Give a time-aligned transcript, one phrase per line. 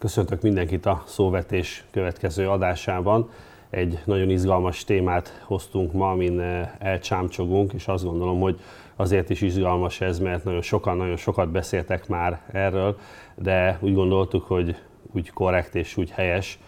[0.00, 3.30] Köszöntök mindenkit a szóvetés következő adásában.
[3.70, 8.60] Egy nagyon izgalmas témát hoztunk ma, amin eh, elcsámcsogunk, és azt gondolom, hogy
[8.96, 12.98] azért is izgalmas ez, mert nagyon sokan, nagyon sokat beszéltek már erről,
[13.34, 14.76] de úgy gondoltuk, hogy
[15.12, 16.58] úgy korrekt és úgy helyes,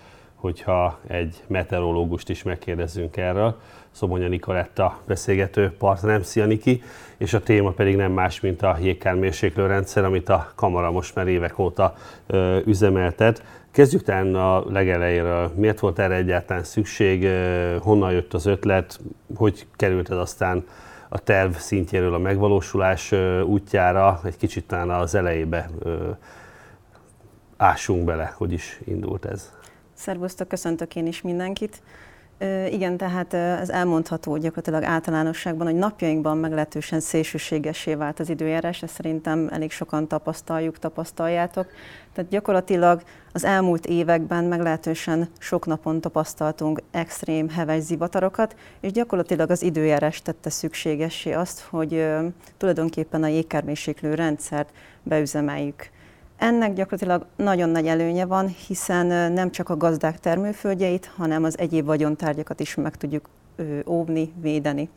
[0.42, 3.60] hogyha egy meteorológust is megkérdezzünk erről.
[3.90, 6.82] Szomonya Nikoletta beszélgető partnerem, szia Niki,
[7.16, 11.26] és a téma pedig nem más, mint a jégkármérséklő rendszer, amit a kamera most már
[11.28, 11.94] évek óta
[12.26, 13.42] ö, üzemeltet.
[13.70, 15.52] Kezdjük talán a legelejéről.
[15.54, 17.28] Miért volt erre egyáltalán szükség,
[17.80, 19.00] honnan jött az ötlet,
[19.34, 20.64] hogy került ez aztán
[21.08, 23.12] a terv szintjéről a megvalósulás
[23.44, 25.70] útjára, egy kicsit talán az elejébe
[27.56, 29.61] ássunk bele, hogy is indult ez.
[30.02, 31.82] Szervusztok, köszöntök én is mindenkit.
[32.70, 39.48] Igen, tehát ez elmondható gyakorlatilag általánosságban, hogy napjainkban meglehetősen szélsőségesé vált az időjárás, ezt szerintem
[39.52, 41.66] elég sokan tapasztaljuk, tapasztaljátok.
[42.12, 49.62] Tehát gyakorlatilag az elmúlt években meglehetősen sok napon tapasztaltunk extrém heves zivatarokat, és gyakorlatilag az
[49.62, 52.06] időjárás tette szükségessé azt, hogy
[52.56, 55.90] tulajdonképpen a jégkármérséklő rendszert beüzemeljük.
[56.42, 61.84] Ennek gyakorlatilag nagyon nagy előnye van, hiszen nem csak a gazdák termőföldjeit, hanem az egyéb
[61.84, 63.28] vagyontárgyakat is meg tudjuk
[63.86, 64.88] óvni, védeni.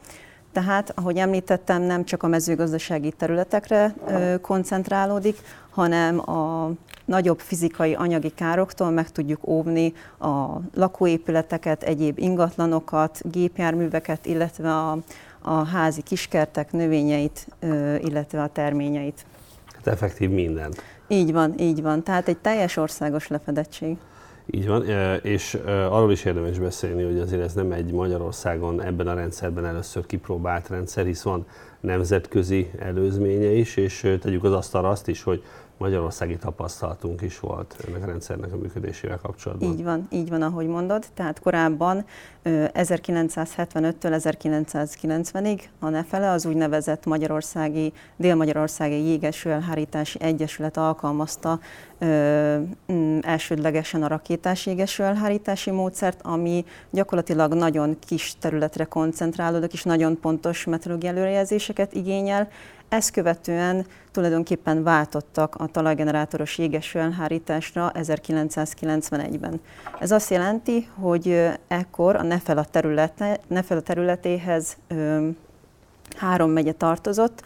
[0.52, 3.96] Tehát, ahogy említettem, nem csak a mezőgazdasági területekre
[4.42, 5.38] koncentrálódik,
[5.70, 6.72] hanem a
[7.06, 14.98] nagyobb fizikai anyagi károktól meg tudjuk óvni a lakóépületeket, egyéb ingatlanokat, gépjárműveket, illetve a,
[15.42, 17.48] a házi kiskertek növényeit,
[18.00, 19.26] illetve a terményeit.
[19.76, 20.95] Hát effektív mindent.
[21.08, 22.04] Így van, így van.
[22.04, 23.98] Tehát egy teljes országos lefedettség.
[24.46, 24.86] Így van,
[25.22, 30.06] és arról is érdemes beszélni, hogy azért ez nem egy Magyarországon ebben a rendszerben először
[30.06, 31.46] kipróbált rendszer, hisz van
[31.80, 35.44] nemzetközi előzménye is, és tegyük az asztalra azt is, hogy
[35.78, 39.72] magyarországi tapasztalatunk is volt ennek a rendszernek a működésével kapcsolatban.
[39.72, 41.06] Így van, így van, ahogy mondod.
[41.14, 42.06] Tehát korábban
[42.44, 51.60] 1975-től 1990-ig a NEFELE, az úgynevezett Magyarországi, Dél-Magyarországi Jégeső Elhárítási Egyesület alkalmazta
[51.98, 52.58] ö,
[53.22, 60.66] elsődlegesen a rakétás jégeső elhárítási módszert, ami gyakorlatilag nagyon kis területre koncentrálódik, és nagyon pontos
[60.66, 62.50] meteorológiai előrejelzéseket igényel,
[62.96, 69.62] ezt követően tulajdonképpen váltottak a talajgenerátoros jégeső elhárításra 1991-ben.
[70.00, 75.28] Ez azt jelenti, hogy ekkor a Nefela, területe, Nefela területéhez ö,
[76.16, 77.44] három megye tartozott,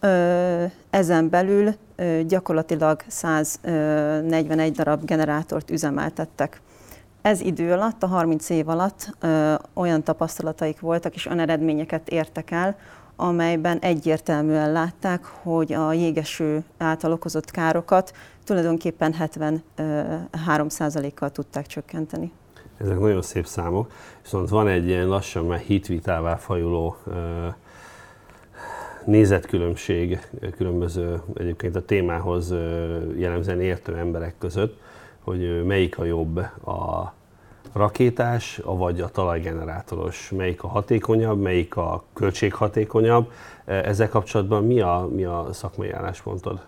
[0.00, 6.60] ö, ezen belül ö, gyakorlatilag 141 darab generátort üzemeltettek.
[7.22, 12.50] Ez idő alatt, a 30 év alatt ö, olyan tapasztalataik voltak és olyan eredményeket értek
[12.50, 12.76] el,
[13.16, 18.12] amelyben egyértelműen látták, hogy a jégeső által okozott károkat
[18.44, 22.32] tulajdonképpen 73%-kal tudták csökkenteni.
[22.78, 26.96] Ezek nagyon szép számok, viszont van egy ilyen lassan már hitvitává fajuló
[29.04, 30.20] nézetkülönbség
[30.56, 32.50] különböző egyébként a témához
[33.16, 34.80] jellemzően értő emberek között,
[35.20, 37.14] hogy melyik a jobb a
[37.72, 43.30] rakétás, vagy a talajgenerátoros, melyik a hatékonyabb, melyik a költséghatékonyabb.
[43.64, 46.60] E, ezzel kapcsolatban mi a, mi a szakmai álláspontod?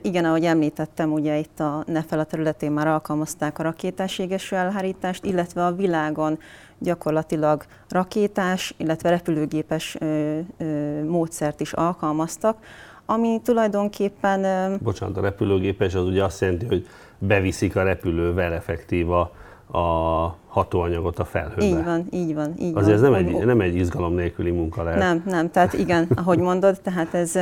[0.00, 5.66] Igen, ahogy említettem, ugye itt a Nefela területén már alkalmazták a rakétás égeső elhárítást, illetve
[5.66, 6.38] a világon
[6.78, 12.56] gyakorlatilag rakétás, illetve repülőgépes ö, ö, módszert is alkalmaztak,
[13.06, 14.72] ami tulajdonképpen...
[14.82, 16.86] Bocsánat, a repülőgépes az ugye azt jelenti, hogy
[17.18, 19.30] beviszik a repülővel effektíva a
[20.48, 21.64] hatóanyagot a felhőbe.
[21.64, 22.54] Így van, így van.
[22.58, 23.14] Így Azért van.
[23.14, 24.98] ez nem egy, nem egy izgalom nélküli munka lehet.
[24.98, 27.32] Nem, nem, tehát igen, ahogy mondod, tehát ez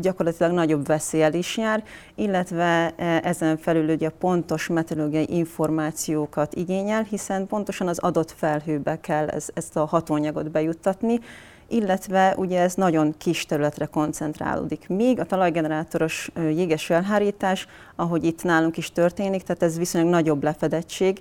[0.00, 7.88] gyakorlatilag nagyobb veszélyel is jár, illetve ezen felül ugye pontos meteorológiai információkat igényel, hiszen pontosan
[7.88, 11.20] az adott felhőbe kell ez, ezt a hatóanyagot bejuttatni,
[11.68, 14.88] illetve ugye ez nagyon kis területre koncentrálódik.
[14.88, 17.66] Míg a talajgenerátoros jéges elhárítás,
[17.96, 21.20] ahogy itt nálunk is történik, tehát ez viszonylag nagyobb lefedettség,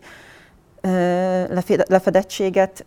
[1.88, 2.86] lefedettséget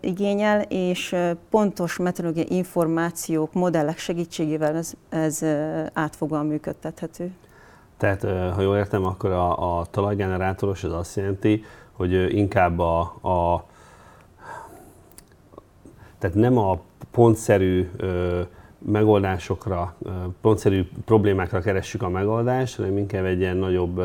[0.00, 1.16] igényel, és
[1.50, 5.44] pontos meteorológiai információk, modellek segítségével ez, ez
[5.92, 7.30] átfogóan működtethető.
[7.96, 8.22] Tehát,
[8.54, 13.64] ha jól értem, akkor a, a talajgenerátoros az azt jelenti, hogy inkább a, a
[16.18, 16.80] tehát nem a
[17.10, 17.90] pontszerű
[18.78, 19.94] megoldásokra,
[20.40, 24.02] pontszerű problémákra keressük a megoldást, hanem inkább egy ilyen nagyobb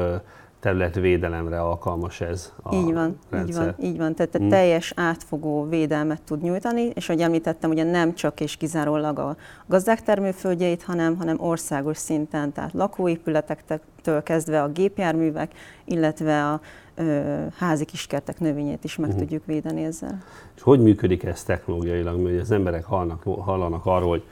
[0.66, 3.48] területvédelemre alkalmas ez a így van, rendszer.
[3.68, 4.16] Így van, így van.
[4.16, 4.50] Tehát hmm.
[4.50, 9.36] teljes átfogó védelmet tud nyújtani, és ahogy említettem, ugye nem csak és kizárólag a
[9.66, 15.52] gazdák termőföldjeit, hanem, hanem országos szinten, tehát lakóépületektől kezdve a gépjárművek,
[15.84, 16.62] illetve a
[16.96, 17.22] ö,
[17.58, 19.24] házi kiskertek növényét is meg uh-huh.
[19.24, 20.24] tudjuk védeni ezzel.
[20.56, 22.20] És hogy működik ez technológiailag?
[22.20, 24.24] Mert az emberek hallnak, hallanak arról, hogy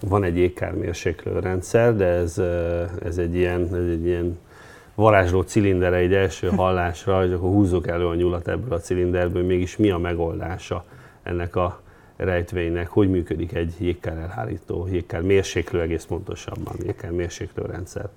[0.00, 2.38] van egy ékkármérséklő rendszer, de ez,
[3.04, 4.38] ez, egy ilyen, ez egy ilyen
[5.00, 9.76] varázsló cilindere egy első hallásra, és akkor húzzuk elő a nyulat ebből a cilinderből, mégis
[9.76, 10.84] mi a megoldása
[11.22, 11.80] ennek a
[12.16, 18.08] rejtvénynek, hogy működik egy jégkár elhárító, jégkár mérséklő egész pontosabban, jégkár mérséklő rendszer.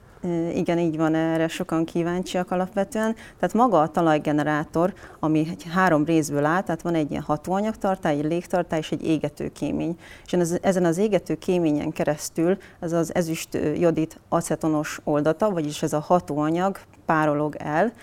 [0.53, 3.15] Igen, így van, erre sokan kíváncsiak alapvetően.
[3.39, 8.79] Tehát maga a talajgenerátor, ami három részből áll, tehát van egy ilyen hatóanyagtartály, egy légtartály
[8.79, 9.97] és egy égető kémény.
[10.25, 15.99] És ezen az égető kéményen keresztül ez az ezüst jodit acetonos oldata, vagyis ez a
[15.99, 17.93] hatóanyag párolog el,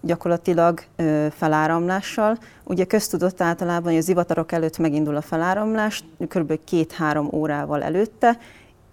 [0.00, 2.38] gyakorlatilag ö, feláramlással.
[2.64, 6.60] Ugye köztudott általában, hogy az zivatarok előtt megindul a feláramlás, kb.
[6.64, 8.38] két-három órával előtte,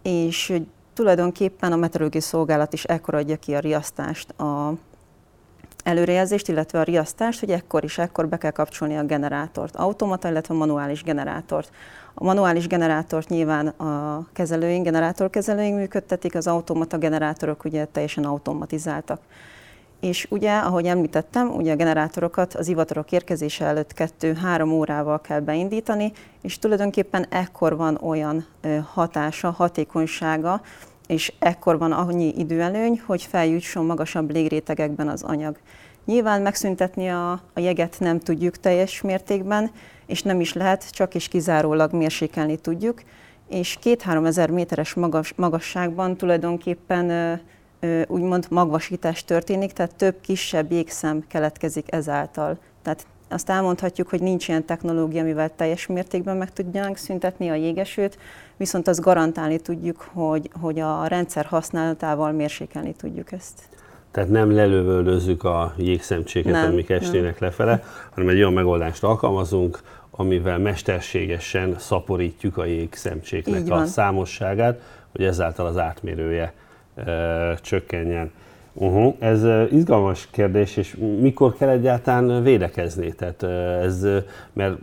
[0.02, 0.62] és
[1.00, 4.74] tulajdonképpen a meteorológiai szolgálat is ekkor adja ki a riasztást, a
[5.84, 10.54] előrejelzést, illetve a riasztást, hogy ekkor is ekkor be kell kapcsolni a generátort, automata, illetve
[10.54, 11.72] manuális generátort.
[12.14, 19.22] A manuális generátort nyilván a kezelőink, generátorkezelőink működtetik, az automata generátorok ugye teljesen automatizáltak.
[20.00, 26.12] És ugye, ahogy említettem, ugye a generátorokat az ivatarok érkezése előtt kettő-három órával kell beindítani,
[26.42, 28.46] és tulajdonképpen ekkor van olyan
[28.94, 30.62] hatása, hatékonysága,
[31.10, 35.58] és ekkor van annyi időelőny, hogy feljutson magasabb légrétegekben az anyag.
[36.06, 39.72] Nyilván megszüntetni a, a jeget nem tudjuk teljes mértékben,
[40.06, 43.02] és nem is lehet, csak és kizárólag mérsékelni tudjuk,
[43.48, 47.34] és két-három ezer méteres magas, magasságban tulajdonképpen ö,
[47.80, 52.58] ö, úgymond magvasítás történik, tehát több kisebb jégszem keletkezik ezáltal.
[52.82, 58.18] Tehát azt elmondhatjuk, hogy nincs ilyen technológia, amivel teljes mértékben meg tudnánk szüntetni a jégesőt,
[58.58, 63.70] viszont azt garantálni tudjuk, hogy, hogy a rendszer használatával mérsékelni tudjuk ezt.
[64.12, 67.50] Tehát nem lelövöldözzük a jégszemcséket, nem, amik estének nem.
[67.50, 69.80] lefele, hanem egy olyan megoldást alkalmazunk,
[70.12, 74.82] amivel mesterségesen szaporítjuk a jégszemcséknek a számosságát,
[75.12, 76.54] hogy ezáltal az átmérője
[76.96, 78.32] e, csökkenjen.
[78.82, 79.16] Uh-huh.
[79.20, 83.14] Ez izgalmas kérdés, és mikor kell egyáltalán védekezni?
[83.14, 83.44] Tehát
[83.84, 84.06] ez,
[84.54, 84.78] mert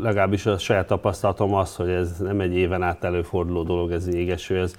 [0.00, 4.58] legalábbis a saját tapasztalatom az, hogy ez nem egy éven át előforduló dolog, ez égeső,
[4.60, 4.74] ez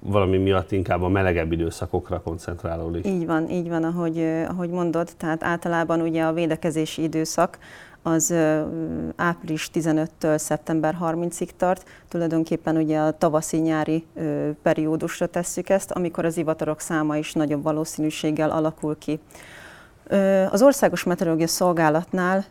[0.00, 3.04] valami miatt inkább a melegebb időszakokra koncentráló is.
[3.04, 4.18] Így van, így van, ahogy,
[4.48, 7.58] ahogy mondod, tehát általában ugye a védekezési időszak
[8.02, 8.34] az
[9.16, 11.84] április 15-től szeptember 30-ig tart.
[12.08, 14.06] Tulajdonképpen ugye a tavaszi-nyári
[14.62, 19.20] periódusra tesszük ezt, amikor az ivatarok száma is nagyobb valószínűséggel alakul ki.
[20.50, 22.44] Az Országos Meteorológiai Szolgálatnál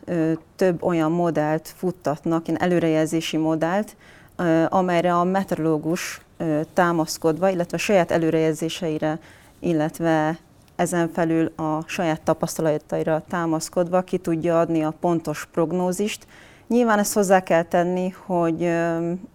[0.56, 3.96] több olyan modellt futtatnak, ilyen előrejelzési modellt,
[4.70, 6.22] amelyre a meteorológus
[6.74, 9.20] támaszkodva, illetve saját előrejelzéseire,
[9.60, 10.38] illetve
[10.82, 16.28] ezen felül a saját tapasztalataira támaszkodva ki tudja adni a pontos prognózist.
[16.68, 18.64] Nyilván ezt hozzá kell tenni, hogy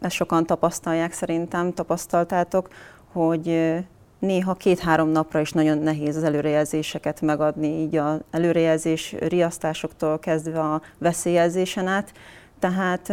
[0.01, 2.69] ezt sokan tapasztalják szerintem, tapasztaltátok,
[3.13, 3.75] hogy
[4.19, 10.83] néha két-három napra is nagyon nehéz az előrejelzéseket megadni, így az előrejelzés riasztásoktól kezdve a
[10.99, 12.13] veszélyjelzésen át.
[12.59, 13.13] Tehát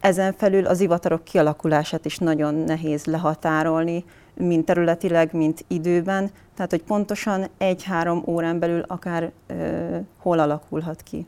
[0.00, 4.04] ezen felül az ivatarok kialakulását is nagyon nehéz lehatárolni,
[4.38, 11.26] mind területileg, mint időben, tehát hogy pontosan egy-három órán belül akár ö, hol alakulhat ki.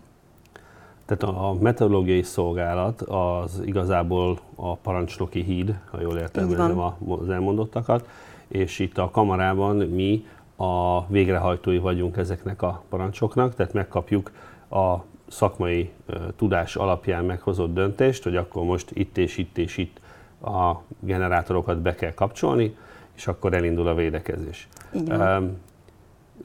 [1.07, 8.09] Tehát a meteorológiai szolgálat az igazából a parancsnoki híd, ha jól értelmezem az elmondottakat,
[8.49, 10.25] és itt a kamarában mi
[10.57, 14.31] a végrehajtói vagyunk ezeknek a parancsoknak, tehát megkapjuk
[14.71, 14.97] a
[15.29, 15.91] szakmai
[16.37, 20.01] tudás alapján meghozott döntést, hogy akkor most itt és itt és itt
[20.43, 22.77] a generátorokat be kell kapcsolni,
[23.21, 24.69] és akkor elindul a védekezés.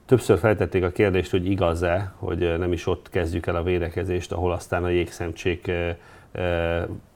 [0.05, 4.51] Többször feltették a kérdést, hogy igaz-e, hogy nem is ott kezdjük el a védekezést, ahol
[4.51, 5.72] aztán a jégszemcsék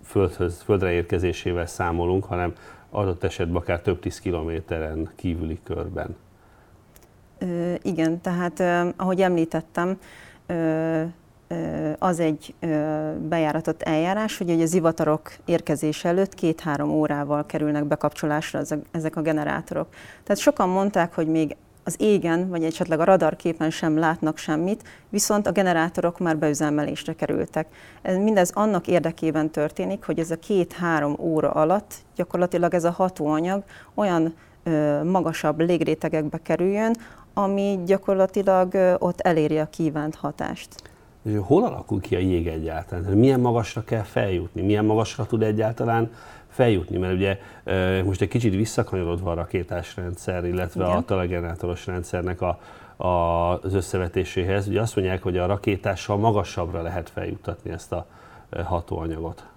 [0.04, 2.54] földhöz, földre érkezésével számolunk, hanem
[2.90, 6.16] adott esetben akár több tíz kilométeren kívüli körben.
[7.38, 10.00] Ö, igen, tehát ö, ahogy említettem,
[10.46, 11.04] ö,
[12.00, 12.54] az egy
[13.28, 19.88] bejáratott eljárás, hogy az ivatarok érkezés előtt két-három órával kerülnek bekapcsolásra ezek a generátorok.
[20.24, 25.48] Tehát sokan mondták, hogy még az égen, vagy esetleg a radarképen sem látnak semmit, viszont
[25.48, 27.68] a generátorok már beüzemelésre kerültek.
[28.02, 33.64] Ez mindez annak érdekében történik, hogy ez a két-három óra alatt gyakorlatilag ez a hatóanyag
[33.94, 36.96] olyan ö, magasabb légrétegekbe kerüljön,
[37.34, 40.70] ami gyakorlatilag ott eléri a kívánt hatást.
[41.24, 43.04] És hol alakul ki a jég egyáltalán?
[43.04, 44.62] Milyen magasra kell feljutni?
[44.62, 46.12] Milyen magasra tud egyáltalán
[46.50, 46.98] feljutni?
[46.98, 47.38] Mert ugye
[48.04, 50.96] most egy kicsit visszakanyarodva a rakétás rendszer, illetve Igen.
[50.96, 52.60] a talajgenerátoros rendszernek a,
[53.04, 53.08] a,
[53.62, 58.06] az összevetéséhez, ugye azt mondják, hogy a rakétással magasabbra lehet feljuttatni ezt a
[58.64, 59.48] hatóanyagot.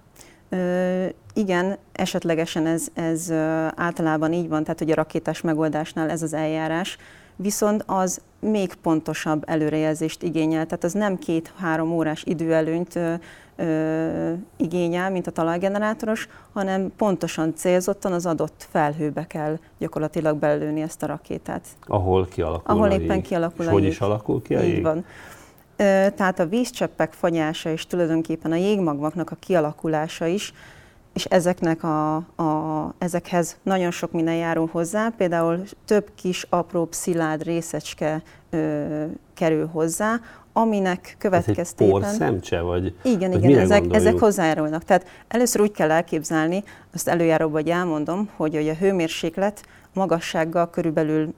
[0.48, 3.30] Ö, igen, esetlegesen ez, ez
[3.76, 6.98] általában így van, tehát hogy a rakétás megoldásnál ez az eljárás,
[7.42, 13.14] viszont az még pontosabb előrejelzést igényel, tehát az nem két-három órás időelőnyt ö,
[13.56, 21.02] ö, igényel, mint a talajgenerátoros, hanem pontosan célzottan az adott felhőbe kell gyakorlatilag belőni ezt
[21.02, 21.66] a rakétát.
[21.86, 23.24] Ahol kialakul Ahol éppen jég.
[23.24, 24.82] kialakul És a hogy is alakul ki a Így jég?
[24.82, 25.04] van.
[26.14, 30.52] Tehát a vízcseppek fagyása és tulajdonképpen a jégmagvaknak a kialakulása is,
[31.12, 37.42] és ezeknek a, a, ezekhez nagyon sok minden járul hozzá, például több kis, apróbb, szilárd
[37.42, 39.04] részecske ö,
[39.34, 40.20] kerül hozzá,
[40.52, 42.02] aminek következtében...
[42.02, 44.84] Ez egy szemcse, vagy Igen, vagy igen, ezek, ezek hozzájárulnak.
[44.84, 46.64] Tehát először úgy kell elképzelni,
[46.94, 51.34] azt előjáróban hogy elmondom, hogy a hőmérséklet magassággal körülbelül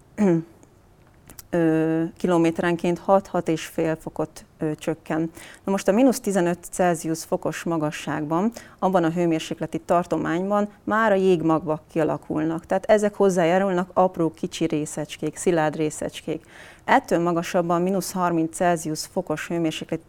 [2.16, 5.30] kilométerenként 6-6,5 fokot ö, csökken.
[5.64, 11.82] Na most a mínusz 15 Celsius fokos magasságban, abban a hőmérsékleti tartományban már a jégmagvak
[11.92, 12.66] kialakulnak.
[12.66, 16.44] Tehát ezek hozzájárulnak apró kicsi részecskék, szilárd részecskék.
[16.84, 20.04] Ettől magasabban, mínusz 30 Celsius fokos hőmérsékleti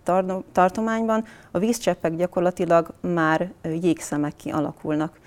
[0.52, 5.20] tartományban a vízcseppek gyakorlatilag már jégszemek kialakulnak.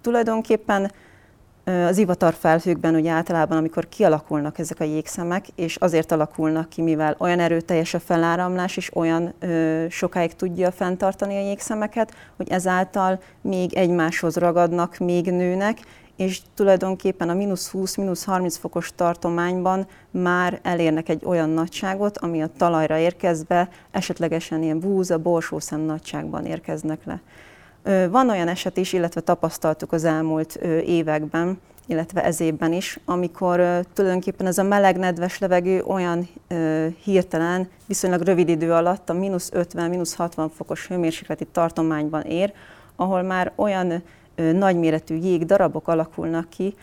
[0.00, 0.90] Tulajdonképpen
[1.66, 7.40] az ivatarfelhőkben ugye általában, amikor kialakulnak ezek a jégszemek, és azért alakulnak ki, mivel olyan
[7.40, 14.36] erőteljes a feláramlás, és olyan ö, sokáig tudja fenntartani a jégszemeket, hogy ezáltal még egymáshoz
[14.36, 15.78] ragadnak, még nőnek,
[16.16, 22.42] és tulajdonképpen a mínusz 20, mínusz 30 fokos tartományban már elérnek egy olyan nagyságot, ami
[22.42, 27.20] a talajra érkezve esetlegesen ilyen búza, borsószem nagyságban érkeznek le.
[28.10, 34.46] Van olyan eset is, illetve tapasztaltuk az elmúlt években, illetve ez évben is, amikor tulajdonképpen
[34.46, 36.28] ez a meleg, nedves levegő olyan
[37.02, 42.52] hirtelen, viszonylag rövid idő alatt a mínusz 50, mínusz 60 fokos hőmérsékleti tartományban ér,
[42.96, 44.02] ahol már olyan
[44.52, 46.74] nagyméretű jég darabok alakulnak ki,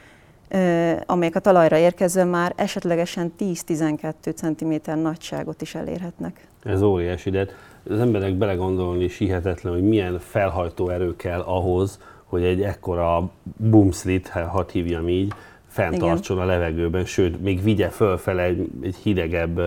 [1.05, 6.47] amelyek a talajra érkezve már esetlegesen 10-12 cm nagyságot is elérhetnek.
[6.63, 7.47] Ez óriási, de
[7.89, 14.27] az emberek belegondolni is hihetetlen, hogy milyen felhajtó erő kell ahhoz, hogy egy ekkora bumszlit,
[14.27, 15.33] ha hívjam így,
[15.67, 16.49] fenntartson Igen.
[16.49, 19.57] a levegőben, sőt, még vigye fölfele egy, egy hidegebb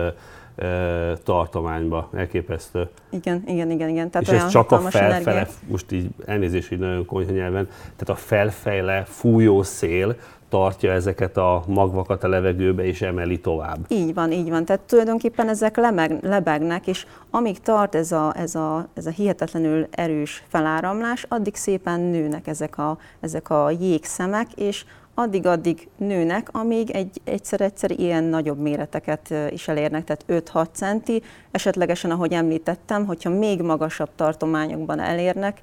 [0.55, 2.09] ö, tartományba.
[2.13, 2.89] Elképesztő.
[3.09, 3.89] Igen, igen, igen.
[3.89, 4.09] igen.
[4.09, 5.53] Tehát És ez csak a felfele, energia.
[5.67, 10.15] most így elnézést, hogy nagyon konyha nyelven, tehát a felfele fújó szél,
[10.49, 13.77] tartja ezeket a magvakat a levegőbe és emeli tovább.
[13.87, 14.65] Így van, így van.
[14.65, 19.87] Tehát tulajdonképpen ezek lemeg, lebegnek, és amíg tart ez a, ez, a, ez a hihetetlenül
[19.91, 24.85] erős feláramlás, addig szépen nőnek ezek a, ezek a jégszemek, és
[25.19, 32.33] addig-addig nőnek, amíg egy, egyszer-egyszer ilyen nagyobb méreteket is elérnek, tehát 5-6 centi, esetlegesen, ahogy
[32.33, 35.61] említettem, hogyha még magasabb tartományokban elérnek,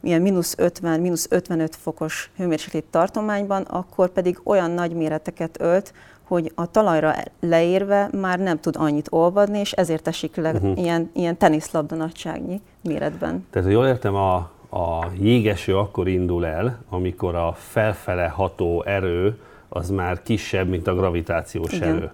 [0.00, 6.52] milyen mínusz 50, mínusz 55 fokos hőmérsékleti tartományban, akkor pedig olyan nagy méreteket ölt, hogy
[6.54, 10.78] a talajra leérve már nem tud annyit olvadni, és ezért esik le uh-huh.
[10.78, 13.46] ilyen, ilyen teniszlabda nagyságnyi méretben.
[13.50, 14.36] Tehát, ha jól értem, a,
[14.70, 19.38] a jégeső akkor indul el, amikor a felfele ható erő
[19.68, 21.96] az már kisebb, mint a gravitációs Igen.
[21.96, 22.12] erő.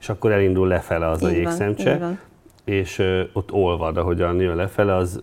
[0.00, 2.18] És akkor elindul lefele az így a jégszemcse, van,
[2.64, 5.20] és ö, ott olvad, ahogyan jön lefele, az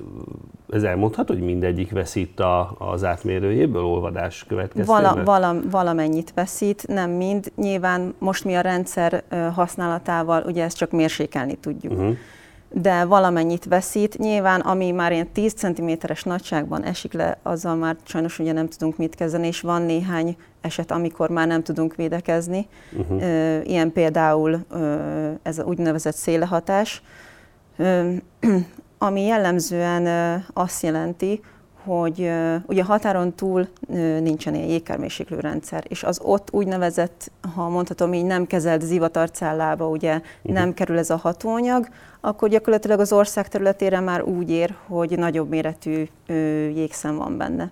[0.72, 5.02] ez elmondható, hogy mindegyik veszít a, az átmérőjéből olvadás következtében?
[5.02, 7.52] Vala, vala, valamennyit veszít, nem mind.
[7.56, 9.24] Nyilván most mi a rendszer
[9.54, 11.94] használatával ugye ezt csak mérsékelni tudjuk.
[11.94, 12.16] Uh-huh.
[12.74, 14.18] De valamennyit veszít.
[14.18, 18.98] Nyilván, ami már ilyen 10 cm-es nagyságban esik le, azzal már sajnos ugye nem tudunk
[18.98, 22.68] mit kezdeni, és van néhány eset, amikor már nem tudunk védekezni.
[22.98, 23.22] Uh-huh.
[23.64, 24.66] Ilyen például
[25.44, 27.02] ez a úgynevezett szélehatás
[29.04, 30.08] ami jellemzően
[30.54, 31.42] azt jelenti,
[31.84, 32.32] hogy
[32.66, 33.68] ugye határon túl
[34.20, 40.16] nincsen ilyen jégkármérséklő rendszer, és az ott úgynevezett, ha mondhatom így, nem kezelt zivatarcellába ugye
[40.16, 40.54] uh-huh.
[40.54, 41.88] nem kerül ez a hatóanyag,
[42.20, 46.08] akkor gyakorlatilag az ország területére már úgy ér, hogy nagyobb méretű
[46.76, 47.72] jégszem van benne.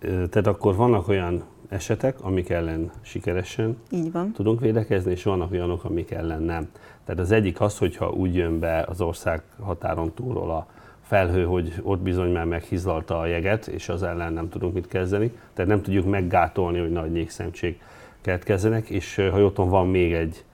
[0.00, 4.32] Tehát akkor vannak olyan esetek, amik ellen sikeresen Így van.
[4.32, 6.68] tudunk védekezni, és vannak olyanok, amik ellen nem.
[7.08, 10.66] Tehát az egyik az, hogyha úgy jön be az ország határon túlról a
[11.02, 15.32] felhő, hogy ott bizony már meghizlalta a jeget, és az ellen nem tudunk mit kezdeni.
[15.54, 17.80] Tehát nem tudjuk meggátolni, hogy nagy jégszemtség
[18.20, 20.44] keletkezzenek, és ha otthon van még egy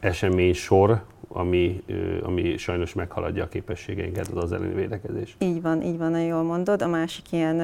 [0.00, 1.82] esemény sor, ami,
[2.22, 5.36] ami sajnos meghaladja a képességeinket, az az elleni védekezés.
[5.38, 6.82] Így van, így van, nagyon jól mondod.
[6.82, 7.56] A másik ilyen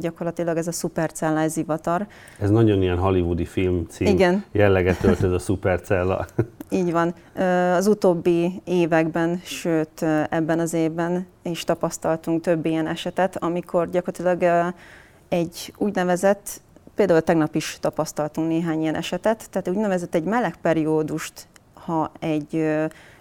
[0.00, 2.06] gyakorlatilag ez a szupercellás zivatar.
[2.40, 4.44] Ez nagyon ilyen hollywoodi film cím Igen.
[4.52, 6.26] jelleget tölt ez a szupercella.
[6.70, 7.14] Így van.
[7.76, 14.72] Az utóbbi években, sőt ebben az évben is tapasztaltunk több ilyen esetet, amikor gyakorlatilag
[15.28, 16.60] egy úgynevezett,
[16.94, 22.66] például tegnap is tapasztaltunk néhány ilyen esetet, tehát úgynevezett egy meleg periódust, ha egy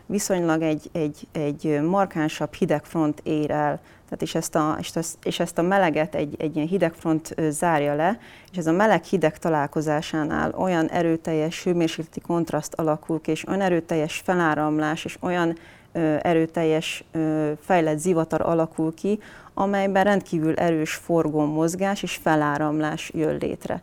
[0.06, 5.40] viszonylag egy, egy, egy markánsabb hidegfront ér el, tehát és ezt a, és ezt, és
[5.40, 8.20] ezt a meleget egy, egy ilyen hidegfront zárja le,
[8.52, 15.06] és ez a meleg-hideg találkozásánál olyan erőteljes hőmérsékleti kontraszt alakul ki, és olyan erőteljes feláramlás,
[15.06, 15.58] és olyan
[15.92, 19.20] ö, erőteljes ö, fejlett zivatar alakul ki,
[19.54, 23.82] amelyben rendkívül erős forgó mozgás és feláramlás jön létre.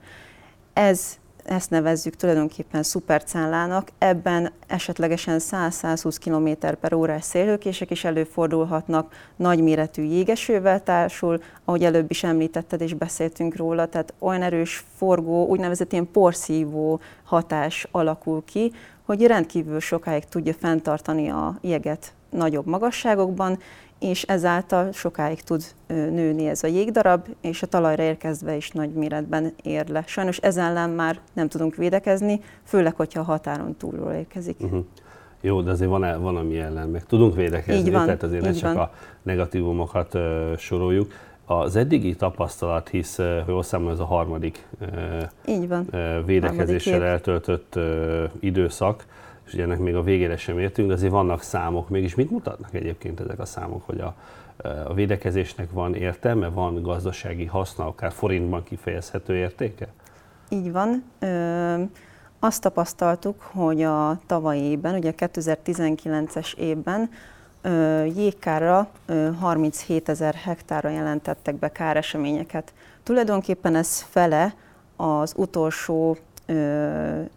[0.73, 10.03] Ez ezt nevezzük tulajdonképpen szupercállának, ebben esetlegesen 100-120 km per órás szélhőkések is előfordulhatnak, nagyméretű
[10.03, 16.11] jégesővel társul, ahogy előbb is említetted és beszéltünk róla, tehát olyan erős forgó, úgynevezett ilyen
[16.13, 18.73] porszívó hatás alakul ki,
[19.03, 23.59] hogy rendkívül sokáig tudja fenntartani a jeget nagyobb magasságokban,
[24.03, 29.53] és ezáltal sokáig tud nőni ez a jégdarab, és a talajra érkezve is nagy méretben
[29.63, 30.05] ér le.
[30.07, 34.57] Sajnos ez ellen már nem tudunk védekezni, főleg, hogyha a határon túlról érkezik.
[34.61, 34.85] Uh-huh.
[35.41, 38.53] Jó, de azért van, van ami ellen, meg tudunk védekezni, így van, tehát azért ne
[38.53, 38.83] csak van.
[38.83, 38.91] a
[39.23, 41.13] negatívumokat uh, soroljuk.
[41.47, 44.89] Az eddigi tapasztalat, hisz, jól számolom, ez a harmadik uh,
[45.47, 45.87] így van.
[45.93, 49.05] Uh, védekezéssel harmadik eltöltött uh, időszak
[49.53, 51.89] és ennek még a végére sem értünk, de azért vannak számok.
[51.89, 54.15] Mégis mit mutatnak egyébként ezek a számok, hogy a,
[54.89, 59.89] a védekezésnek van értelme, van gazdasági haszna, akár forintban kifejezhető értéke?
[60.49, 61.05] Így van.
[61.19, 61.83] Ö,
[62.39, 67.11] azt tapasztaltuk, hogy a tavalyi évben, ugye 2019-es évben
[67.63, 72.73] ö, jégkárra ö, 37 ezer hektára jelentettek be káreseményeket.
[73.03, 74.55] Tulajdonképpen ez fele
[74.97, 76.17] az utolsó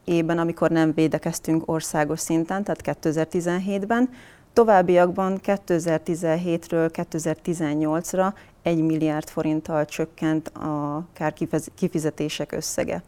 [0.03, 4.09] évben, amikor nem védekeztünk országos szinten, tehát 2017-ben.
[4.53, 13.01] Továbbiakban 2017-ről 2018-ra 1 milliárd forinttal csökkent a kárkifizetések összege.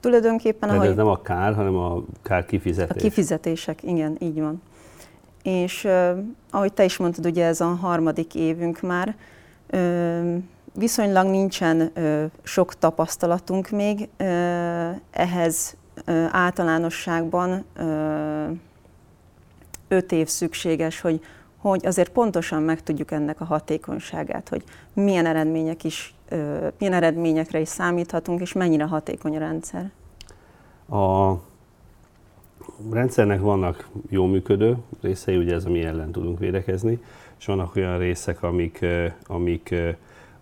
[0.00, 0.88] Tulajdonképpen, De ahogy...
[0.88, 3.02] ez nem a kár, hanem a kár kifizetés.
[3.02, 4.62] A kifizetések, igen, így van.
[5.42, 6.18] És uh,
[6.50, 9.16] ahogy te is mondtad, ugye ez a harmadik évünk már,
[10.74, 11.92] viszonylag nincsen
[12.42, 14.08] sok tapasztalatunk még,
[15.10, 15.76] ehhez
[16.30, 17.64] általánosságban
[19.88, 21.20] öt év szükséges, hogy,
[21.56, 26.14] hogy azért pontosan megtudjuk ennek a hatékonyságát, hogy milyen eredmények is,
[26.78, 29.90] milyen eredményekre is számíthatunk, és mennyire hatékony a rendszer.
[30.88, 31.34] A
[32.90, 37.02] rendszernek vannak jó működő részei, ugye ez, ami ellen tudunk védekezni,
[37.38, 38.84] és vannak olyan részek, amik,
[39.26, 39.74] amik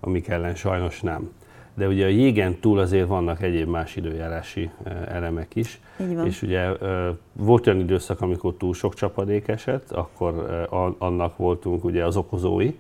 [0.05, 1.31] amik ellen sajnos nem.
[1.75, 4.71] De ugye a jégen túl azért vannak egyéb más időjárási
[5.09, 5.81] elemek is.
[6.25, 6.69] És ugye
[7.33, 10.67] volt olyan időszak, amikor túl sok csapadék esett, akkor
[10.99, 12.79] annak voltunk ugye az okozói,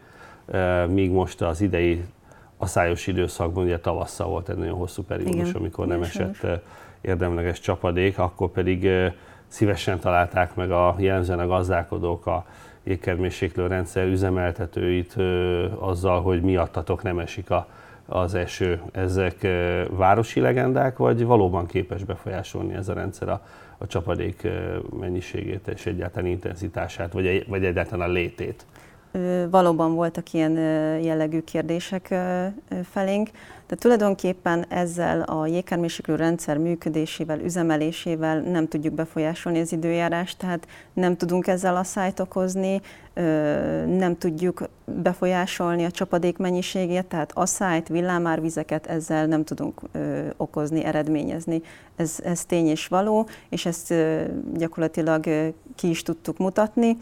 [0.88, 2.04] míg most az idei
[2.56, 5.54] aszályos időszakban, ugye tavasszal volt egy nagyon hosszú periódus, Igen.
[5.54, 6.46] amikor nem esett
[7.00, 8.88] érdemleges csapadék, akkor pedig
[9.46, 12.46] szívesen találták meg a jellemzően a gazdálkodók a
[12.84, 15.16] jégkermésséklő rendszer üzemeltetőit
[15.78, 17.68] azzal, hogy miattatok nem esik a,
[18.06, 18.80] az eső.
[18.92, 19.46] Ezek
[19.90, 23.42] városi legendák, vagy valóban képes befolyásolni ez a rendszer a,
[23.78, 24.48] a csapadék
[25.00, 28.66] mennyiségét és egyáltalán intenzitását, vagy, vagy egyáltalán a létét?
[29.50, 30.52] Valóban voltak ilyen
[31.00, 32.14] jellegű kérdések
[32.90, 33.28] felénk,
[33.66, 41.16] de tulajdonképpen ezzel a jégkármérséklő rendszer működésével, üzemelésével nem tudjuk befolyásolni az időjárást, tehát nem
[41.16, 42.80] tudunk ezzel a szájt okozni,
[43.86, 49.80] nem tudjuk befolyásolni a csapadék mennyiségét, tehát a szájt, villámárvizeket ezzel nem tudunk
[50.36, 51.62] okozni, eredményezni.
[51.96, 53.94] Ez, ez tény és való, és ezt
[54.54, 55.24] gyakorlatilag
[55.74, 56.96] ki is tudtuk mutatni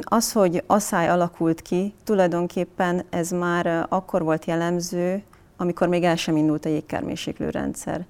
[0.00, 5.22] az, hogy asszály alakult ki, tulajdonképpen ez már akkor volt jellemző,
[5.56, 8.06] amikor még el sem indult a jégkármérséklő rendszer.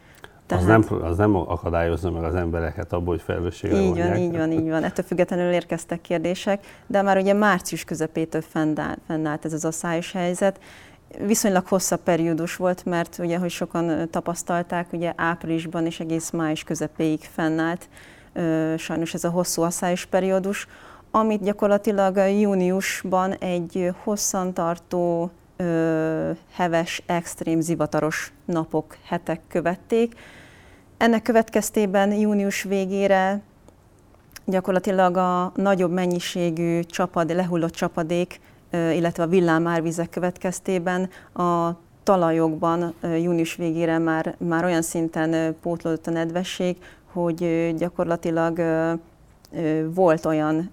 [0.47, 0.65] Tehát...
[0.65, 4.53] Az, nem, az nem akadályozza meg az embereket abból, hogy felelősségre Így van, így van,
[4.53, 4.85] így van.
[4.85, 10.61] Ettől függetlenül érkeztek kérdések, de már ugye március közepétől fennállt, fennállt ez az asszályos helyzet.
[11.27, 17.21] Viszonylag hosszabb periódus volt, mert ugye, hogy sokan tapasztalták, ugye áprilisban és egész május közepéig
[17.21, 17.89] fennállt
[18.77, 20.67] sajnos ez a hosszú asszályos periódus,
[21.15, 25.31] amit gyakorlatilag júniusban egy hosszantartó,
[26.53, 30.15] heves, extrém zivataros napok, hetek követték.
[30.97, 33.41] Ennek következtében június végére
[34.45, 41.71] gyakorlatilag a nagyobb mennyiségű csapad, lehullott csapadék, illetve a villámárvizek következtében a
[42.03, 46.77] talajokban június végére már, már olyan szinten pótlódott a nedvesség,
[47.13, 48.59] hogy gyakorlatilag
[49.95, 50.71] volt olyan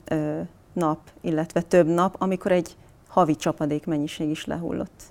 [0.73, 2.75] nap, illetve több nap, amikor egy
[3.07, 5.01] havi csapadék mennyiség is lehullott.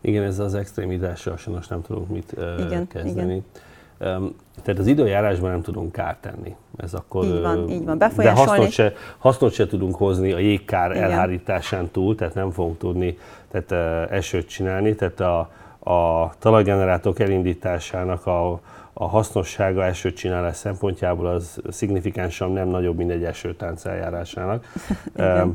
[0.00, 2.32] Igen, ez az extrémitással sajnos nem tudunk mit
[2.66, 3.32] igen, kezdeni.
[3.32, 4.34] Igen.
[4.62, 6.56] Tehát az időjárásban nem tudunk kárt tenni.
[6.76, 7.98] Ez akkor, így van, így van.
[7.98, 11.02] De hasznot se, hasznot se tudunk hozni a jégkár Igen.
[11.02, 13.18] elhárításán túl, tehát nem fogunk tudni
[13.50, 14.94] tehát, esőt csinálni.
[14.94, 15.38] Tehát a,
[15.92, 18.60] a talajgenerátorok elindításának a,
[18.92, 24.64] a hasznossága esőcsinálás szempontjából az szignifikánsan nem nagyobb, mint egy esőtánc eljárásának.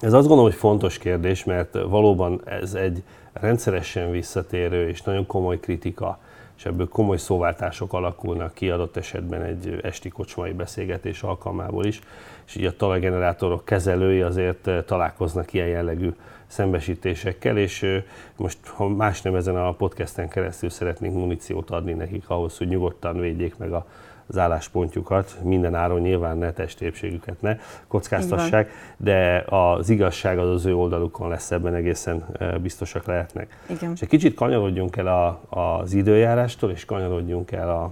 [0.00, 5.60] Ez azt gondolom, hogy fontos kérdés, mert valóban ez egy rendszeresen visszatérő és nagyon komoly
[5.60, 6.18] kritika
[6.56, 12.00] és ebből komoly szóváltások alakulnak ki adott esetben egy esti kocsmai beszélgetés alkalmából is,
[12.46, 16.14] és így a talajgenerátorok kezelői azért eh, találkoznak ilyen jellegű
[16.46, 18.02] szembesítésekkel, és
[18.36, 23.20] most, ha más nem ezen a podcasten keresztül szeretnénk muníciót adni nekik ahhoz, hogy nyugodtan
[23.20, 23.86] védjék meg a
[24.26, 27.56] az álláspontjukat, minden áron nyilván ne testépségüket ne
[27.88, 32.24] kockáztassák, de az igazság az az ő oldalukon lesz ebben egészen
[32.62, 33.58] biztosak lehetnek.
[33.66, 33.92] Igen.
[33.92, 37.90] És egy kicsit kanyarodjunk el a, az időjárástól, és kanyarodjunk el a,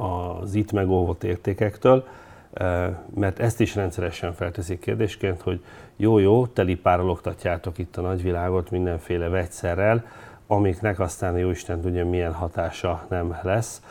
[0.00, 2.06] az itt megóvott értékektől,
[3.14, 5.64] mert ezt is rendszeresen felteszik kérdésként, hogy
[5.96, 10.04] jó-jó, telipárral oktatjátok itt a nagyvilágot mindenféle vegyszerrel,
[10.46, 13.82] amiknek aztán Jóisten tudja milyen hatása nem lesz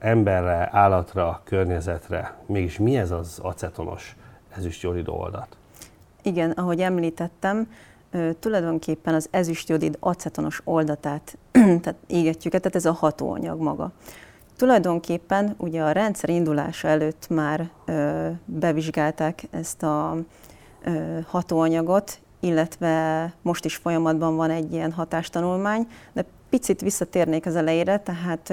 [0.00, 2.34] emberre, állatra, környezetre.
[2.46, 4.16] Mégis mi ez az acetonos
[4.56, 5.56] ezüstjodid oldat?
[6.22, 7.68] Igen, ahogy említettem,
[8.38, 11.36] tulajdonképpen az ezüstjodid acetonos oldatát
[11.82, 13.92] tehát égetjük, tehát ez a hatóanyag maga.
[14.56, 20.16] Tulajdonképpen ugye a rendszer indulása előtt már ö, bevizsgálták ezt a
[20.84, 27.98] ö, hatóanyagot, illetve most is folyamatban van egy ilyen hatástanulmány, de picit visszatérnék az elejére,
[27.98, 28.52] tehát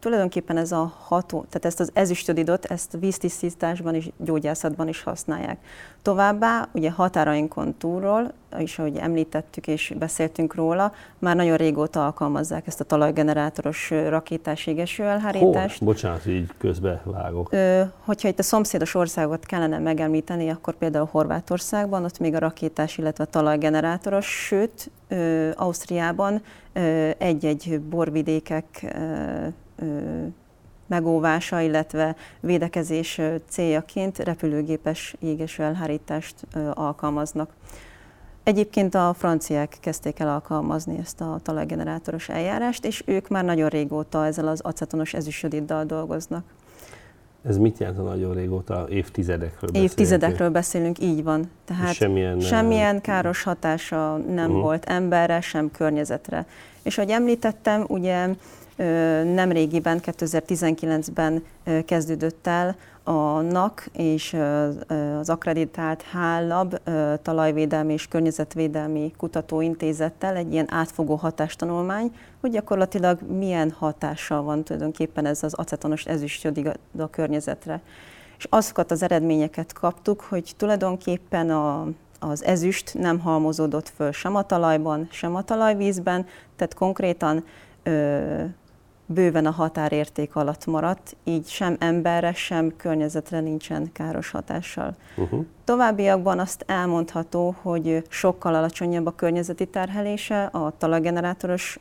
[0.00, 5.58] tulajdonképpen ez a ható, tehát ezt az ezüstödidot, ezt víztisztításban és gyógyászatban is használják.
[6.02, 12.80] Továbbá, ugye határainkon túlról, és ahogy említettük és beszéltünk róla, már nagyon régóta alkalmazzák ezt
[12.80, 15.78] a talajgenerátoros rakétás égeső elhárítást.
[15.78, 15.88] Hol?
[15.88, 17.52] Bocsánat, így közbe vágok.
[17.52, 22.98] Ö, hogyha itt a szomszédos országot kellene megemlíteni, akkor például Horvátországban, ott még a rakétás,
[22.98, 26.42] illetve a talajgenerátoros, sőt, ö, Ausztriában
[27.18, 28.94] egy-egy borvidékek
[30.86, 36.34] megóvása, illetve védekezés céljaként repülőgépes égeső elhárítást
[36.74, 37.50] alkalmaznak.
[38.42, 44.26] Egyébként a franciák kezdték el alkalmazni ezt a talajgenerátoros eljárást, és ők már nagyon régóta
[44.26, 46.44] ezzel az acetonos ezüsödiddal dolgoznak.
[47.44, 48.86] Ez mit jelent a nagyon régóta?
[48.88, 49.90] Évtizedekről beszélünk?
[49.90, 51.50] Évtizedekről beszélünk, így van.
[51.64, 54.62] Tehát semmilyen, semmilyen káros hatása nem uh-huh.
[54.62, 56.46] volt emberre, sem környezetre.
[56.82, 58.28] És ahogy említettem, ugye
[59.24, 61.42] Nemrégiben, 2019-ben
[61.84, 64.36] kezdődött el a NAK és
[65.18, 66.80] az akreditált HALLAB
[67.22, 75.42] talajvédelmi és környezetvédelmi kutatóintézettel egy ilyen átfogó hatástanulmány, hogy gyakorlatilag milyen hatással van tulajdonképpen ez
[75.42, 77.80] az acetonos ezüstjodig a környezetre.
[78.38, 81.86] És azokat az eredményeket kaptuk, hogy tulajdonképpen a,
[82.20, 87.44] az ezüst nem halmozódott föl sem a talajban, sem a talajvízben, tehát konkrétan
[87.82, 88.44] ö,
[89.10, 94.96] bőven a határérték alatt maradt, így sem emberre, sem környezetre nincsen káros hatással.
[95.16, 95.44] Uh-huh.
[95.64, 101.80] Továbbiakban azt elmondható, hogy sokkal alacsonyabb a környezeti terhelése a talajgenerátoros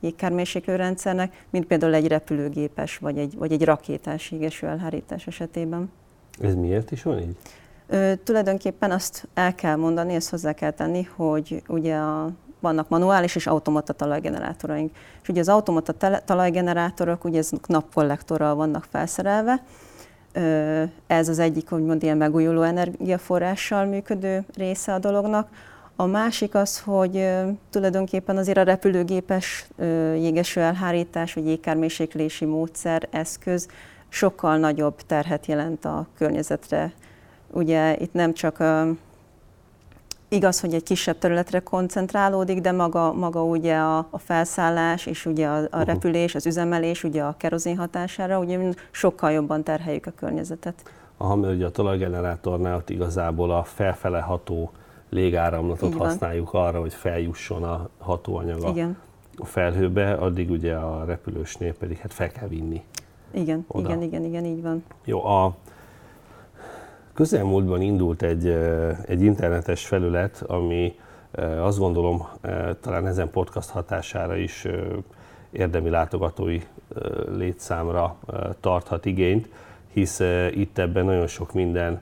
[0.00, 5.90] jégkármérséklő rendszernek, mint például egy repülőgépes vagy egy, vagy egy rakétás égeső elhárítás esetében.
[6.40, 7.36] Ez miért is van így?
[7.86, 13.36] Ö, tulajdonképpen azt el kell mondani, ezt hozzá kell tenni, hogy ugye a vannak manuális
[13.36, 14.96] és automata talajgenerátoraink.
[15.22, 19.62] És ugye az automata talajgenerátorok, ugye ezek napkollektorral vannak felszerelve,
[21.06, 25.48] ez az egyik, úgymond ilyen megújuló energiaforrással működő része a dolognak.
[25.96, 27.28] A másik az, hogy
[27.70, 29.66] tulajdonképpen azért a repülőgépes
[30.14, 33.68] jégeső elhárítás vagy jégkármérséklési módszer, eszköz
[34.08, 36.92] sokkal nagyobb terhet jelent a környezetre.
[37.50, 38.62] Ugye itt nem csak
[40.32, 45.46] Igaz, hogy egy kisebb területre koncentrálódik, de maga, maga ugye a, a felszállás és ugye
[45.46, 50.82] a, a repülés, az üzemelés ugye a kerozin hatására, ugye sokkal jobban terheljük a környezetet.
[51.16, 54.70] Aha, mert ugye a talajgenerátornál igazából a felfele ható
[55.08, 58.74] légáramlatot használjuk arra, hogy feljusson a hatóanyag a
[59.40, 62.82] a felhőbe, addig ugye a repülősnél pedig hát fel kell vinni.
[63.30, 63.88] Igen, oda.
[63.88, 64.84] igen, igen, igen, így van.
[65.04, 65.56] Jó, a
[67.20, 68.46] közelmúltban indult egy,
[69.06, 70.98] egy internetes felület, ami
[71.60, 72.28] azt gondolom
[72.80, 74.66] talán ezen podcast hatására is
[75.50, 76.60] érdemi látogatói
[77.36, 78.16] létszámra
[78.60, 79.48] tarthat igényt,
[79.92, 82.00] hisz itt ebben nagyon sok minden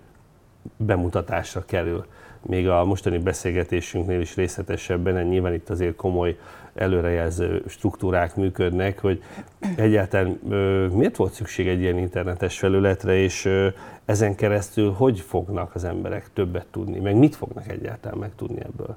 [0.76, 2.04] bemutatásra kerül.
[2.42, 6.38] Még a mostani beszélgetésünknél is részletesebben, nyilván itt azért komoly
[6.78, 9.22] előrejelző struktúrák működnek, hogy
[9.76, 10.28] egyáltalán
[10.92, 13.48] miért volt szükség egy ilyen internetes felületre, és
[14.04, 18.96] ezen keresztül hogy fognak az emberek többet tudni, meg mit fognak egyáltalán megtudni ebből?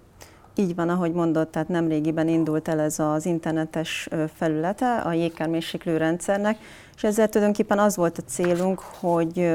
[0.55, 6.57] Így van, ahogy mondod, tehát nemrégiben indult el ez az internetes felülete a jégkármérséklő rendszernek,
[6.95, 9.51] és ezzel tulajdonképpen az volt a célunk, hogy,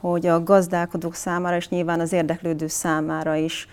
[0.00, 3.68] hogy a gazdálkodók számára, és nyilván az érdeklődő számára is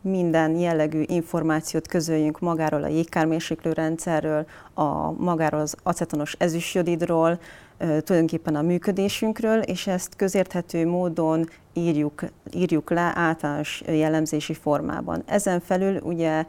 [0.00, 7.38] minden jellegű információt közöljünk magáról a jégkármérséklő rendszerről, a, magáról az acetonos ezüstjodidról,
[7.78, 15.22] tulajdonképpen a működésünkről, és ezt közérthető módon írjuk, írjuk le általános jellemzési formában.
[15.26, 16.44] Ezen felül ugye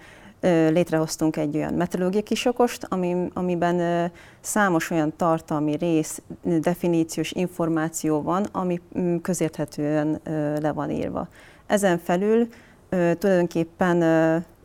[0.69, 8.81] létrehoztunk egy olyan meteorológiai kisokost, ami, amiben számos olyan tartalmi rész, definíciós információ van, ami
[8.99, 10.19] mm, közérthetően
[10.61, 11.27] le van írva.
[11.67, 12.47] Ezen felül
[12.89, 13.97] tulajdonképpen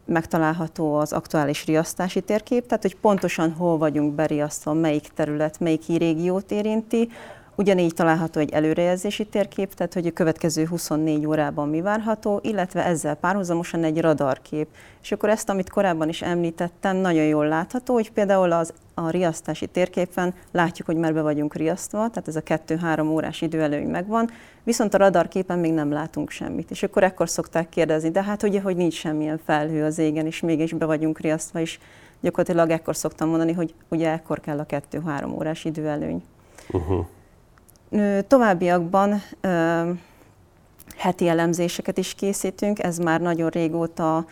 [0.04, 6.50] megtalálható az aktuális riasztási térkép, tehát hogy pontosan hol vagyunk beriasztva, melyik terület, melyik régiót
[6.50, 7.08] érinti,
[7.54, 13.14] Ugyanígy található egy előrejelzési térkép, tehát hogy a következő 24 órában mi várható, illetve ezzel
[13.14, 14.68] párhuzamosan egy radarkép.
[15.02, 19.66] És akkor ezt, amit korábban is említettem, nagyon jól látható, hogy például az, a riasztási
[19.66, 24.30] térképen látjuk, hogy már be vagyunk riasztva, tehát ez a 2-3 órás időelőny megvan,
[24.62, 26.70] viszont a radarképen még nem látunk semmit.
[26.70, 30.40] És akkor ekkor szokták kérdezni, de hát ugye, hogy nincs semmilyen felhő az égen, és
[30.40, 31.78] mégis be vagyunk riasztva, és
[32.20, 36.22] gyakorlatilag ekkor szoktam mondani, hogy ugye ekkor kell a 2-3 órás időelőny.
[36.70, 37.06] Uh-huh.
[38.26, 39.22] Továbbiakban
[40.96, 44.26] heti elemzéseket is készítünk, ez már nagyon régóta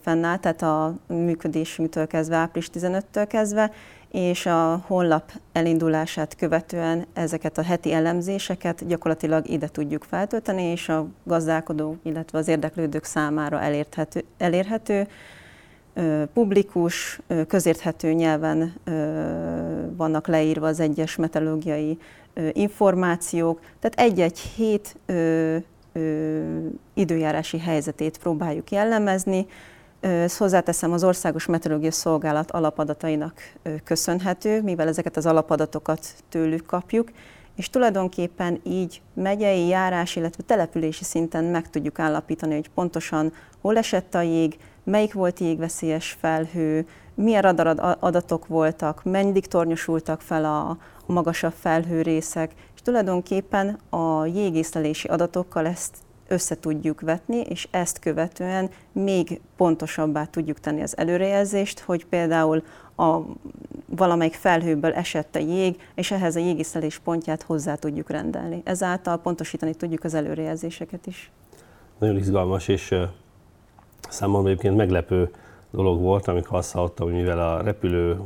[0.00, 3.70] fennáll, tehát a működésünktől kezdve, április 15-től kezdve,
[4.10, 11.06] és a honlap elindulását követően ezeket a heti elemzéseket gyakorlatilag ide tudjuk feltölteni, és a
[11.24, 15.06] gazdálkodó, illetve az érdeklődők számára elérhető, elérhető
[16.32, 18.74] publikus, közérthető nyelven
[19.96, 21.98] vannak leírva az egyes meteorológiai
[22.52, 24.96] információk, tehát egy-egy hét
[26.94, 29.46] időjárási helyzetét próbáljuk jellemezni.
[30.00, 33.40] Ezt hozzáteszem az Országos Meteorológiai Szolgálat alapadatainak
[33.84, 37.08] köszönhető, mivel ezeket az alapadatokat tőlük kapjuk,
[37.56, 44.14] és tulajdonképpen így megyei, járás, illetve települési szinten meg tudjuk állapítani, hogy pontosan hol esett
[44.14, 50.78] a jég, melyik volt jégveszélyes felhő, milyen radaradatok voltak, mennyit tornyosultak fel a,
[51.12, 55.96] magasabb felhőrészek, és tulajdonképpen a jégészlelési adatokkal ezt
[56.28, 62.62] össze tudjuk vetni, és ezt követően még pontosabbá tudjuk tenni az előrejelzést, hogy például
[62.96, 63.18] a
[63.86, 68.62] valamelyik felhőből esett a jég, és ehhez a jégészelés pontját hozzá tudjuk rendelni.
[68.64, 71.30] Ezáltal pontosítani tudjuk az előrejelzéseket is.
[71.98, 72.94] Nagyon izgalmas, és
[74.08, 75.30] számomra egyébként meglepő
[75.70, 78.20] dolog volt, amikor azt hallottam, hogy mivel a repülő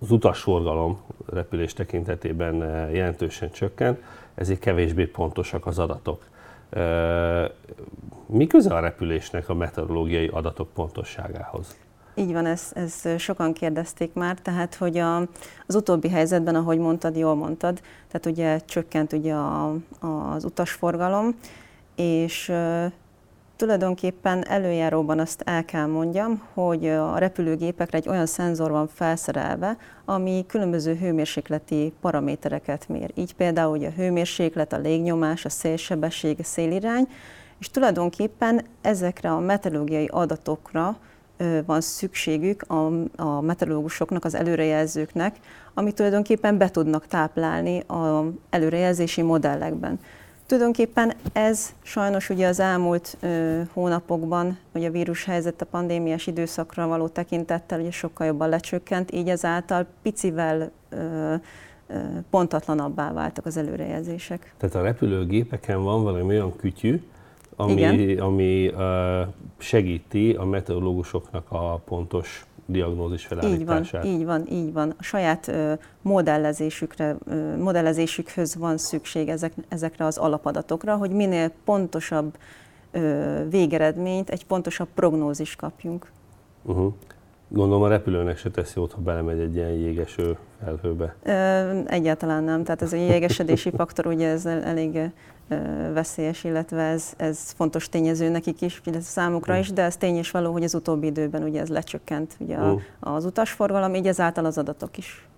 [0.00, 3.98] az utasforgalom repülés tekintetében eh, jelentősen csökken,
[4.34, 6.26] ezért kevésbé pontosak az adatok.
[6.70, 7.48] Eh,
[8.26, 11.76] mi köze a repülésnek a meteorológiai adatok pontosságához?
[12.14, 15.16] Így van, ezt, ezt sokan kérdezték már, tehát hogy a,
[15.66, 21.34] az utóbbi helyzetben, ahogy mondtad, jól mondtad, tehát ugye csökkent ugye a, az utasforgalom,
[21.96, 22.52] és
[23.60, 30.44] Tulajdonképpen előjáróban azt el kell mondjam, hogy a repülőgépekre egy olyan szenzor van felszerelve, ami
[30.48, 33.10] különböző hőmérsékleti paramétereket mér.
[33.14, 37.08] Így például hogy a hőmérséklet, a légnyomás, a szélsebesség, a szélirány,
[37.58, 40.96] és tulajdonképpen ezekre a meteorológiai adatokra
[41.66, 45.36] van szükségük a, a meteorológusoknak, az előrejelzőknek,
[45.74, 50.00] amit tulajdonképpen be tudnak táplálni az előrejelzési modellekben.
[50.50, 57.08] Tulajdonképpen ez sajnos ugye az elmúlt ö, hónapokban, hogy a vírushelyzet a pandémiás időszakra való
[57.08, 61.34] tekintettel ugye sokkal jobban lecsökkent, így ezáltal picivel ö,
[61.86, 61.94] ö,
[62.30, 64.54] pontatlanabbá váltak az előrejelzések.
[64.56, 67.02] Tehát a repülőgépeken van valami olyan kütyű,
[67.56, 69.22] ami, ami ö,
[69.58, 74.04] segíti a meteorológusoknak a pontos diagnózis felállítását.
[74.04, 74.94] Így van, így van, így van.
[74.98, 82.36] A saját ö, modellezésükre, ö, modellezésükhöz van szükség ezek, ezekre az alapadatokra, hogy minél pontosabb
[82.90, 86.06] ö, végeredményt, egy pontosabb prognózis kapjunk.
[86.62, 86.92] Uh-huh.
[87.52, 91.14] Gondolom a repülőnek se tesz jót, ha belemegy egy ilyen jégeső felhőbe.
[91.86, 92.64] Egyáltalán nem.
[92.64, 95.10] Tehát ez a jégesedési faktor ugye ez elég
[95.92, 100.30] veszélyes, illetve ez, ez fontos tényező nekik is, illetve számukra is, de ez tény is
[100.30, 104.58] való, hogy az utóbbi időben ugye ez lecsökkent ugye a, az utasforgalom, így ezáltal az
[104.58, 105.28] adatok is.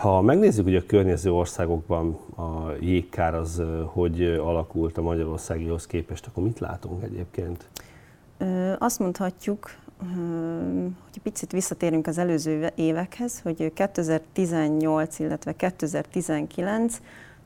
[0.00, 6.42] Ha megnézzük, hogy a környező országokban a jégkár az hogy alakult a Magyarországihoz képest, akkor
[6.42, 7.68] mit látunk egyébként?
[8.78, 9.70] Azt mondhatjuk,
[11.12, 17.00] hogy picit visszatérünk az előző évekhez, hogy 2018, illetve 2019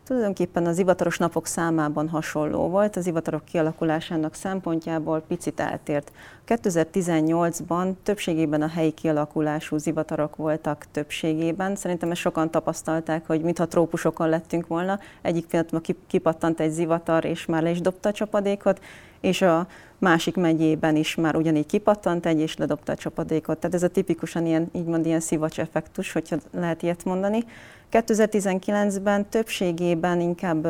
[0.05, 6.12] tulajdonképpen az ivataros napok számában hasonló volt, az ivatarok kialakulásának szempontjából picit eltért.
[6.46, 11.76] 2018-ban többségében a helyi kialakulású zivatarok voltak többségében.
[11.76, 14.98] Szerintem ezt sokan tapasztalták, hogy mintha trópusokon lettünk volna.
[15.22, 18.81] Egyik pillanatban kipattant egy zivatar, és már le is dobta a csapadékot,
[19.20, 19.66] és a
[19.98, 23.59] másik megyében is már ugyanígy kipattant egy, és ledobta a csapadékot.
[23.59, 27.44] Tehát ez a tipikusan ilyen, így mond, ilyen szivacs effektus, hogyha lehet ilyet mondani.
[27.92, 30.66] 2019-ben többségében inkább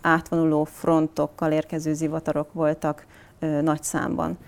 [0.00, 3.06] átvonuló frontokkal érkező zivatarok voltak
[3.38, 4.38] nagy számban.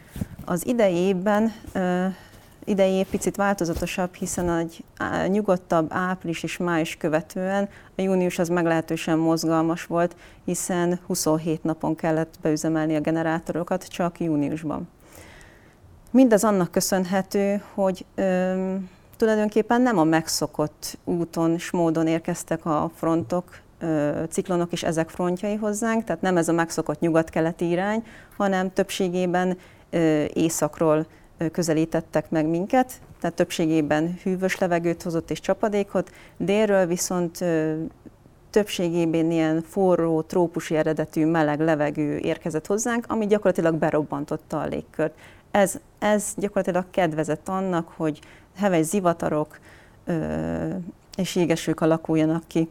[0.45, 1.53] Az idei évben
[2.65, 4.85] idei év picit változatosabb, hiszen egy
[5.27, 12.35] nyugodtabb április és május követően a június az meglehetősen mozgalmas volt, hiszen 27 napon kellett
[12.43, 14.89] beüzemelni a generátorokat csak júniusban.
[16.11, 23.45] Mindez annak köszönhető, hogy öm, tulajdonképpen nem a megszokott úton és módon érkeztek a frontok,
[23.51, 23.70] ö,
[24.29, 29.59] ciklonok és ezek frontjai hozzánk, tehát nem ez a megszokott nyugat-keleti irány, hanem többségében
[30.33, 31.07] északról
[31.53, 37.45] közelítettek meg minket, tehát többségében hűvös levegőt hozott és csapadékot, délről viszont
[38.51, 45.19] többségében ilyen forró, trópusi eredetű meleg levegő érkezett hozzánk, ami gyakorlatilag berobbantotta a légkört.
[45.51, 48.19] Ez, ez gyakorlatilag kedvezett annak, hogy
[48.57, 49.59] heves zivatarok
[50.05, 50.67] ö,
[51.17, 52.69] és jégesők alakuljanak ki.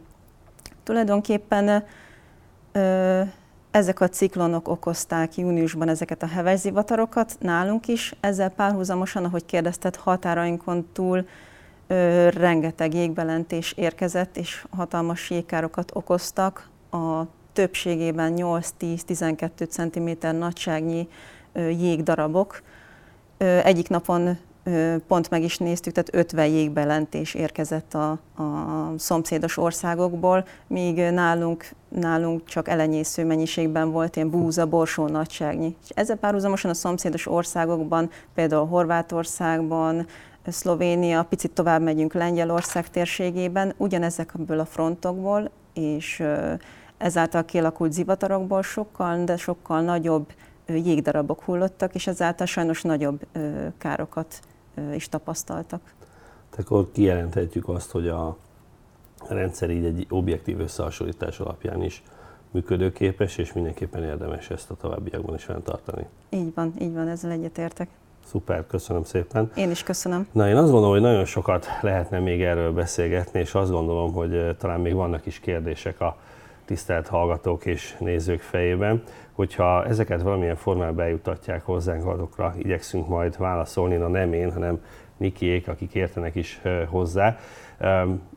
[0.90, 1.84] Tulajdonképpen
[2.72, 3.20] ö,
[3.70, 8.14] ezek a ciklonok okozták júniusban ezeket a heves zivatarokat nálunk is.
[8.20, 11.26] Ezzel párhuzamosan, ahogy kérdezted, határainkon túl
[11.86, 16.68] ö, rengeteg jégbelentés érkezett, és hatalmas jégkárokat okoztak.
[16.90, 17.22] A
[17.52, 21.08] többségében 8-10-12 cm nagyságnyi
[21.52, 22.62] ö, jégdarabok.
[23.38, 24.38] Ö, egyik napon
[25.06, 32.44] pont meg is néztük, tehát 50 jégbelentés érkezett a, a szomszédos országokból, míg nálunk, nálunk
[32.44, 35.76] csak elenyésző mennyiségben volt ilyen búza, borsó nagyságnyi.
[35.82, 40.06] És ezzel párhuzamosan a szomszédos országokban, például Horvátországban,
[40.46, 46.22] Szlovénia, picit tovább megyünk Lengyelország térségében, ugyanezekből a frontokból, és
[46.98, 50.32] ezáltal kialakult zivatarokból sokkal, de sokkal nagyobb
[50.66, 53.26] jégdarabok hullottak, és ezáltal sajnos nagyobb
[53.78, 54.40] károkat
[54.94, 55.80] is tapasztaltak.
[56.50, 58.36] Tehát akkor kijelenthetjük azt, hogy a
[59.28, 62.02] rendszer így egy objektív összehasonlítás alapján is
[62.50, 66.06] működőképes, és mindenképpen érdemes ezt a továbbiakban is fenntartani.
[66.30, 67.88] Így van, így van, ezzel egyetértek.
[68.24, 69.50] Szuper, köszönöm szépen.
[69.54, 70.28] Én is köszönöm.
[70.32, 74.56] Na, én azt gondolom, hogy nagyon sokat lehetne még erről beszélgetni, és azt gondolom, hogy
[74.56, 76.16] talán még vannak is kérdések a
[76.70, 79.02] tisztelt hallgatók és nézők fejében.
[79.32, 84.84] Hogyha ezeket valamilyen formában eljutatják hozzánk, azokra igyekszünk majd válaszolni, na nem én, hanem
[85.16, 87.38] Nikiék, akik értenek is hozzá.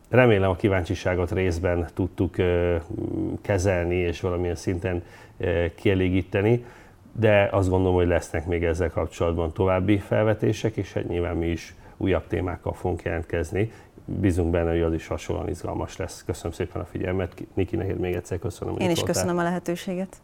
[0.10, 2.36] Remélem a kíváncsiságot részben tudtuk
[3.42, 5.04] kezelni és valamilyen szinten
[5.76, 6.66] kielégíteni,
[7.12, 11.76] de azt gondolom, hogy lesznek még ezzel kapcsolatban további felvetések, és hát nyilván mi is
[11.98, 13.72] újabb témákkal fogunk jelentkezni,
[14.06, 16.24] bízunk benne, hogy az is hasonlóan izgalmas lesz.
[16.26, 17.44] Köszönöm szépen a figyelmet.
[17.54, 18.78] Niki, neked még egyszer köszönöm.
[18.78, 19.14] Én is voltál.
[19.14, 20.22] köszönöm a lehetőséget.